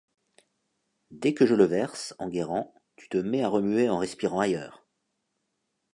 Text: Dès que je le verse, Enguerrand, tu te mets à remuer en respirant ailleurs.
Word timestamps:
Dès 1.11 1.35
que 1.35 1.45
je 1.45 1.53
le 1.53 1.65
verse, 1.65 2.15
Enguerrand, 2.17 2.73
tu 2.95 3.07
te 3.07 3.17
mets 3.19 3.43
à 3.43 3.47
remuer 3.49 3.87
en 3.87 3.99
respirant 3.99 4.39
ailleurs. 4.39 4.83